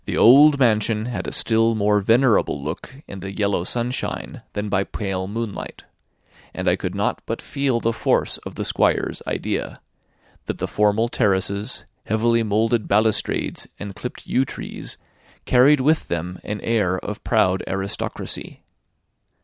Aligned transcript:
The 0.05 0.17
old 0.17 0.57
mansion 0.57 1.05
had 1.05 1.27
a 1.27 1.31
still 1.31 1.75
more 1.75 1.99
venerable 1.99 2.59
look 2.63 2.95
in 3.07 3.19
the 3.19 3.37
yellow 3.37 3.63
sunshine 3.63 4.41
than 4.53 4.67
by 4.67 4.83
pale 4.83 5.27
moonlight; 5.27 5.83
and 6.55 6.67
I 6.67 6.75
could 6.75 6.95
not 6.95 7.21
but 7.27 7.39
feel 7.39 7.79
the 7.79 7.93
force 7.93 8.37
of 8.39 8.55
the 8.55 8.65
Squire's 8.65 9.21
idea, 9.27 9.79
that 10.47 10.57
the 10.57 10.65
formal 10.67 11.07
terraces, 11.07 11.85
heavily 12.07 12.41
moulded 12.41 12.87
balustrades, 12.87 13.67
and 13.77 13.93
clipped 13.93 14.25
yew 14.25 14.43
trees, 14.43 14.97
carried 15.45 15.81
with 15.81 16.07
them 16.07 16.39
an 16.43 16.61
air 16.61 16.97
of 16.97 17.23
proud 17.23 17.61
aristocracy. 17.67 18.63